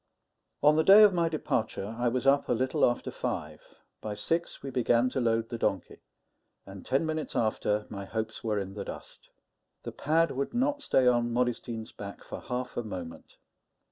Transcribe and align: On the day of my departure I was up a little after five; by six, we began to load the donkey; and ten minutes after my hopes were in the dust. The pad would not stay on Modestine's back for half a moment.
On 0.63 0.77
the 0.77 0.83
day 0.83 1.03
of 1.03 1.13
my 1.13 1.29
departure 1.29 1.95
I 1.95 2.07
was 2.07 2.25
up 2.25 2.49
a 2.49 2.53
little 2.53 2.83
after 2.83 3.11
five; 3.11 3.61
by 4.01 4.15
six, 4.15 4.63
we 4.63 4.71
began 4.71 5.11
to 5.11 5.21
load 5.21 5.49
the 5.49 5.59
donkey; 5.59 5.99
and 6.65 6.83
ten 6.83 7.05
minutes 7.05 7.35
after 7.35 7.85
my 7.87 8.05
hopes 8.05 8.43
were 8.43 8.57
in 8.57 8.73
the 8.73 8.83
dust. 8.83 9.29
The 9.83 9.91
pad 9.91 10.31
would 10.31 10.55
not 10.55 10.81
stay 10.81 11.05
on 11.05 11.31
Modestine's 11.31 11.91
back 11.91 12.23
for 12.23 12.39
half 12.41 12.75
a 12.77 12.81
moment. 12.83 13.37